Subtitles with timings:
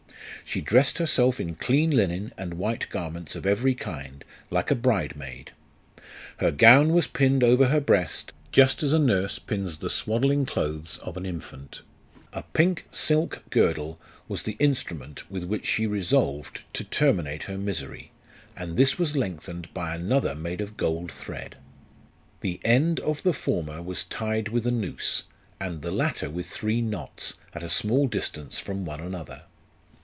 [0.43, 5.15] She dressed herself in clean linen and white garments of every kind, like a bride
[5.15, 5.51] maid.
[6.37, 10.97] Her gown was pinned over her breast, just as a nurse pins the swaddling clothes
[11.03, 11.83] of an infant.
[12.33, 18.11] A pink silk girdle was the instrument with which she resolved to terminate her misery,
[18.57, 20.59] and this was lengthened by another LIFE OF RICHARD NASH.
[20.59, 21.55] 75 made of gold thread.
[22.41, 25.23] The end of the former was tied with a noose,
[25.61, 29.43] and the latter with three knots, at a small distance from one another.